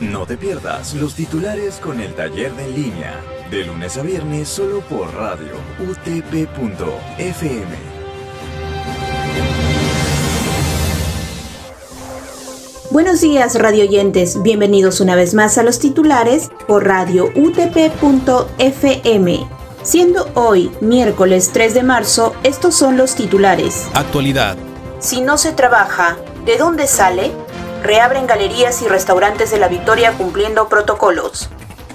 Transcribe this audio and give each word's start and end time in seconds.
No 0.00 0.24
te 0.24 0.38
pierdas 0.38 0.94
los 0.94 1.14
titulares 1.14 1.74
con 1.74 2.00
el 2.00 2.14
taller 2.14 2.54
de 2.54 2.64
en 2.64 2.74
línea, 2.74 3.20
de 3.50 3.66
lunes 3.66 3.98
a 3.98 4.02
viernes 4.02 4.48
solo 4.48 4.80
por 4.80 5.12
radio 5.14 5.52
utp.fm. 5.78 7.68
Buenos 12.90 13.20
días 13.20 13.58
radio 13.58 13.84
oyentes, 13.84 14.42
bienvenidos 14.42 15.00
una 15.00 15.16
vez 15.16 15.34
más 15.34 15.58
a 15.58 15.62
los 15.62 15.78
titulares 15.78 16.50
por 16.66 16.86
radio 16.86 17.26
utp.fm. 17.36 17.90
Siendo 19.82 20.30
hoy 20.32 20.70
miércoles 20.80 21.50
3 21.52 21.74
de 21.74 21.82
marzo, 21.82 22.34
estos 22.42 22.74
son 22.74 22.96
los 22.96 23.14
titulares. 23.14 23.86
Actualidad. 23.92 24.56
Si 24.98 25.20
no 25.20 25.36
se 25.36 25.52
trabaja, 25.52 26.16
¿de 26.46 26.56
dónde 26.56 26.86
sale? 26.86 27.32
Reabren 27.82 28.26
galerías 28.26 28.82
y 28.82 28.88
restaurantes 28.88 29.50
de 29.50 29.58
la 29.58 29.68
Victoria 29.68 30.12
cumpliendo 30.12 30.68
protocolos. 30.68 31.50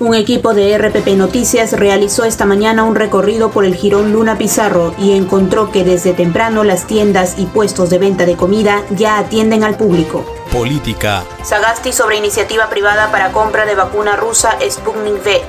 Un 0.00 0.14
equipo 0.14 0.54
de 0.54 0.78
RPP 0.78 1.08
Noticias 1.16 1.72
realizó 1.72 2.24
esta 2.24 2.46
mañana 2.46 2.84
un 2.84 2.94
recorrido 2.94 3.50
por 3.50 3.64
el 3.64 3.74
Girón 3.74 4.12
Luna 4.12 4.38
Pizarro 4.38 4.94
y 4.96 5.16
encontró 5.16 5.72
que 5.72 5.82
desde 5.82 6.12
temprano 6.12 6.62
las 6.62 6.86
tiendas 6.86 7.34
y 7.36 7.46
puestos 7.46 7.90
de 7.90 7.98
venta 7.98 8.24
de 8.24 8.36
comida 8.36 8.84
ya 8.90 9.18
atienden 9.18 9.64
al 9.64 9.76
público. 9.76 10.24
Política. 10.52 11.24
Sagasti 11.42 11.92
sobre 11.92 12.16
iniciativa 12.16 12.70
privada 12.70 13.10
para 13.10 13.32
compra 13.32 13.66
de 13.66 13.74
vacuna 13.74 14.14
rusa 14.14 14.56
Sputnik 14.70 15.14
V. 15.14 15.42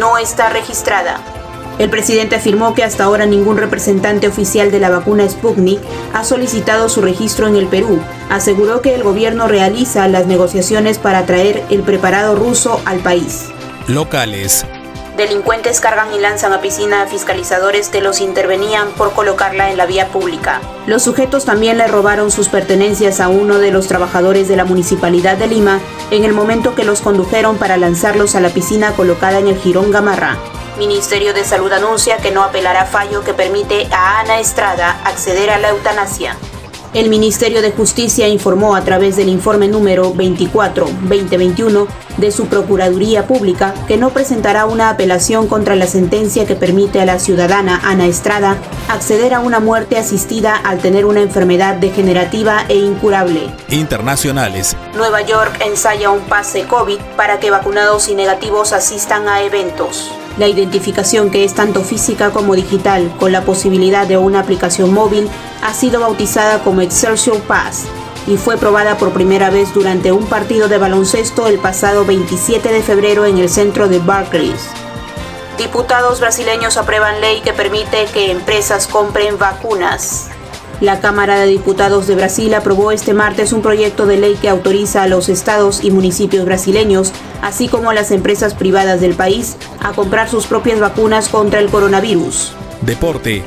No 0.00 0.18
está 0.18 0.48
registrada. 0.48 1.20
El 1.78 1.90
presidente 1.90 2.36
afirmó 2.36 2.74
que 2.74 2.84
hasta 2.84 3.04
ahora 3.04 3.26
ningún 3.26 3.56
representante 3.56 4.28
oficial 4.28 4.70
de 4.70 4.78
la 4.78 4.90
vacuna 4.90 5.28
Sputnik 5.28 5.80
ha 6.12 6.22
solicitado 6.22 6.88
su 6.88 7.00
registro 7.02 7.48
en 7.48 7.56
el 7.56 7.66
Perú. 7.66 8.00
Aseguró 8.30 8.80
que 8.80 8.94
el 8.94 9.02
gobierno 9.02 9.48
realiza 9.48 10.06
las 10.06 10.26
negociaciones 10.26 10.98
para 10.98 11.26
traer 11.26 11.64
el 11.70 11.82
preparado 11.82 12.36
ruso 12.36 12.80
al 12.84 13.00
país. 13.00 13.46
Locales. 13.88 14.64
Delincuentes 15.16 15.80
cargan 15.80 16.12
y 16.12 16.18
lanzan 16.18 16.52
a 16.52 16.60
piscina 16.60 17.02
a 17.02 17.06
fiscalizadores 17.06 17.88
que 17.88 18.00
los 18.00 18.20
intervenían 18.20 18.88
por 18.96 19.12
colocarla 19.12 19.70
en 19.70 19.76
la 19.76 19.86
vía 19.86 20.08
pública. 20.08 20.60
Los 20.86 21.04
sujetos 21.04 21.44
también 21.44 21.78
le 21.78 21.86
robaron 21.86 22.32
sus 22.32 22.48
pertenencias 22.48 23.20
a 23.20 23.28
uno 23.28 23.58
de 23.58 23.70
los 23.70 23.86
trabajadores 23.86 24.48
de 24.48 24.56
la 24.56 24.64
Municipalidad 24.64 25.36
de 25.36 25.46
Lima 25.46 25.78
en 26.10 26.24
el 26.24 26.32
momento 26.32 26.74
que 26.74 26.84
los 26.84 27.00
condujeron 27.00 27.58
para 27.58 27.76
lanzarlos 27.76 28.34
a 28.34 28.40
la 28.40 28.48
piscina 28.48 28.92
colocada 28.92 29.38
en 29.38 29.46
el 29.46 29.56
Girón 29.56 29.92
Gamarra. 29.92 30.36
Ministerio 30.78 31.32
de 31.34 31.44
Salud 31.44 31.72
anuncia 31.72 32.16
que 32.16 32.32
no 32.32 32.42
apelará 32.42 32.84
fallo 32.84 33.22
que 33.22 33.32
permite 33.32 33.86
a 33.92 34.20
Ana 34.20 34.40
Estrada 34.40 35.00
acceder 35.04 35.50
a 35.50 35.58
la 35.58 35.68
eutanasia. 35.70 36.36
El 36.94 37.08
Ministerio 37.08 37.62
de 37.62 37.72
Justicia 37.72 38.28
informó 38.28 38.74
a 38.74 38.82
través 38.82 39.16
del 39.16 39.28
informe 39.28 39.68
número 39.68 40.14
24-2021 40.14 41.86
de 42.16 42.30
su 42.30 42.46
Procuraduría 42.46 43.26
Pública 43.26 43.74
que 43.88 43.96
no 43.96 44.10
presentará 44.10 44.66
una 44.66 44.90
apelación 44.90 45.48
contra 45.48 45.74
la 45.74 45.86
sentencia 45.86 46.46
que 46.46 46.54
permite 46.54 47.00
a 47.00 47.04
la 47.04 47.18
ciudadana 47.18 47.80
Ana 47.84 48.06
Estrada 48.06 48.56
acceder 48.88 49.34
a 49.34 49.40
una 49.40 49.60
muerte 49.60 49.96
asistida 49.96 50.56
al 50.56 50.78
tener 50.78 51.04
una 51.04 51.20
enfermedad 51.20 51.74
degenerativa 51.76 52.64
e 52.68 52.76
incurable. 52.76 53.50
Internacionales. 53.68 54.76
Nueva 54.96 55.22
York 55.22 55.64
ensaya 55.66 56.10
un 56.10 56.20
pase 56.22 56.64
COVID 56.66 56.98
para 57.16 57.40
que 57.40 57.50
vacunados 57.50 58.08
y 58.08 58.14
negativos 58.14 58.72
asistan 58.72 59.28
a 59.28 59.42
eventos. 59.42 60.12
La 60.36 60.48
identificación 60.48 61.30
que 61.30 61.44
es 61.44 61.54
tanto 61.54 61.82
física 61.82 62.30
como 62.30 62.54
digital, 62.54 63.14
con 63.20 63.30
la 63.30 63.42
posibilidad 63.42 64.06
de 64.06 64.16
una 64.16 64.40
aplicación 64.40 64.92
móvil, 64.92 65.28
ha 65.62 65.72
sido 65.74 66.00
bautizada 66.00 66.62
como 66.64 66.80
Exertion 66.80 67.40
Pass 67.42 67.84
y 68.26 68.36
fue 68.36 68.56
probada 68.56 68.96
por 68.96 69.12
primera 69.12 69.50
vez 69.50 69.72
durante 69.74 70.10
un 70.10 70.26
partido 70.26 70.68
de 70.68 70.78
baloncesto 70.78 71.46
el 71.46 71.58
pasado 71.58 72.04
27 72.04 72.72
de 72.72 72.82
febrero 72.82 73.26
en 73.26 73.38
el 73.38 73.48
centro 73.48 73.88
de 73.88 74.00
Barclays. 74.00 74.70
Diputados 75.56 76.18
brasileños 76.18 76.76
aprueban 76.76 77.20
ley 77.20 77.40
que 77.40 77.52
permite 77.52 78.06
que 78.06 78.32
empresas 78.32 78.88
compren 78.88 79.38
vacunas. 79.38 80.30
La 80.84 81.00
Cámara 81.00 81.40
de 81.40 81.46
Diputados 81.46 82.06
de 82.06 82.14
Brasil 82.14 82.52
aprobó 82.52 82.92
este 82.92 83.14
martes 83.14 83.54
un 83.54 83.62
proyecto 83.62 84.04
de 84.04 84.18
ley 84.18 84.34
que 84.34 84.50
autoriza 84.50 85.02
a 85.02 85.08
los 85.08 85.30
estados 85.30 85.82
y 85.82 85.90
municipios 85.90 86.44
brasileños, 86.44 87.10
así 87.40 87.68
como 87.68 87.88
a 87.88 87.94
las 87.94 88.10
empresas 88.10 88.52
privadas 88.52 89.00
del 89.00 89.14
país, 89.14 89.56
a 89.80 89.94
comprar 89.94 90.28
sus 90.28 90.44
propias 90.46 90.80
vacunas 90.80 91.30
contra 91.30 91.60
el 91.60 91.70
coronavirus. 91.70 92.52
Deporte. 92.82 93.42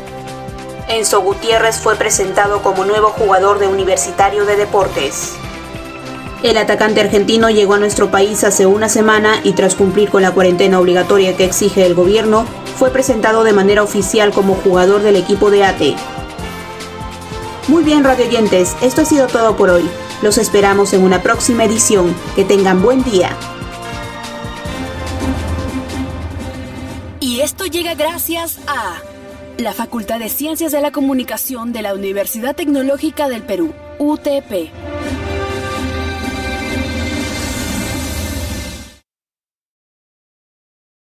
Enzo 0.89 1.21
Gutiérrez 1.21 1.75
fue 1.75 1.95
presentado 1.95 2.63
como 2.63 2.85
nuevo 2.85 3.09
jugador 3.09 3.59
de 3.59 3.67
Universitario 3.67 4.47
de 4.47 4.55
Deportes. 4.55 5.33
El 6.41 6.57
atacante 6.57 7.01
argentino 7.01 7.51
llegó 7.51 7.75
a 7.75 7.79
nuestro 7.79 8.09
país 8.09 8.43
hace 8.45 8.65
una 8.65 8.89
semana 8.89 9.41
y 9.43 9.51
tras 9.51 9.75
cumplir 9.75 10.09
con 10.09 10.23
la 10.23 10.31
cuarentena 10.31 10.79
obligatoria 10.79 11.37
que 11.37 11.45
exige 11.45 11.85
el 11.85 11.93
gobierno, 11.93 12.47
fue 12.79 12.89
presentado 12.89 13.43
de 13.43 13.53
manera 13.53 13.83
oficial 13.83 14.31
como 14.31 14.55
jugador 14.55 15.03
del 15.03 15.17
equipo 15.17 15.51
de 15.51 15.65
ATE. 15.65 15.95
Muy 17.67 17.83
bien, 17.83 18.05
radio 18.05 18.25
oyentes, 18.25 18.77
esto 18.81 19.01
ha 19.01 19.05
sido 19.05 19.27
todo 19.27 19.57
por 19.57 19.69
hoy. 19.69 19.83
Los 20.21 20.37
esperamos 20.37 20.93
en 20.93 21.03
una 21.03 21.21
próxima 21.21 21.65
edición. 21.65 22.15
Que 22.33 22.45
tengan 22.45 22.81
buen 22.81 23.03
día. 23.03 23.35
Y 27.19 27.41
esto 27.41 27.65
llega 27.65 27.93
gracias 27.93 28.59
a 28.67 29.01
la 29.57 29.73
Facultad 29.73 30.19
de 30.19 30.29
Ciencias 30.29 30.71
de 30.71 30.79
la 30.79 30.91
Comunicación 30.91 31.73
de 31.73 31.81
la 31.81 31.93
Universidad 31.93 32.55
Tecnológica 32.55 33.27
del 33.27 33.41
Perú, 33.41 33.73
UTP. 33.99 34.71